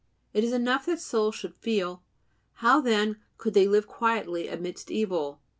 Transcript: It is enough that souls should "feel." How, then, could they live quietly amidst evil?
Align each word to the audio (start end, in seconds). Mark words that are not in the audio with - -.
It 0.33 0.43
is 0.43 0.51
enough 0.51 0.87
that 0.87 0.99
souls 0.99 1.35
should 1.35 1.53
"feel." 1.53 2.01
How, 2.53 2.81
then, 2.81 3.17
could 3.37 3.53
they 3.53 3.67
live 3.67 3.85
quietly 3.85 4.47
amidst 4.47 4.89
evil? 4.89 5.41